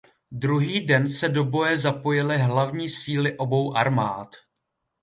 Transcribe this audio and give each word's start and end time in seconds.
Druhý 0.31 0.79
den 0.85 1.09
se 1.09 1.29
do 1.29 1.43
boje 1.43 1.77
zapojily 1.77 2.37
hlavní 2.37 2.89
síly 2.89 3.37
obou 3.37 3.77
armád. 3.77 4.35